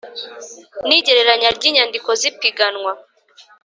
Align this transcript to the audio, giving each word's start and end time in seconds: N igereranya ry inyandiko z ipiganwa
N 0.87 0.89
igereranya 0.99 1.49
ry 1.57 1.63
inyandiko 1.69 2.09
z 2.19 2.21
ipiganwa 2.29 2.91